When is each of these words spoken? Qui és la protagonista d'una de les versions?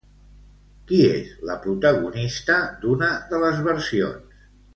Qui 0.91 1.01
és 1.09 1.29
la 1.49 1.57
protagonista 1.65 2.57
d'una 2.87 3.11
de 3.35 3.43
les 3.45 3.61
versions? 3.69 4.43